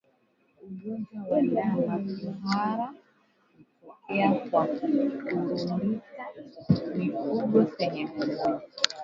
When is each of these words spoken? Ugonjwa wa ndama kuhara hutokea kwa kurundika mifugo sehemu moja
Ugonjwa 0.65 1.19
wa 1.29 1.39
ndama 1.43 1.95
kuhara 2.17 2.87
hutokea 3.55 4.31
kwa 4.49 4.65
kurundika 4.65 5.79
mifugo 6.95 7.65
sehemu 7.65 8.15
moja 8.17 8.61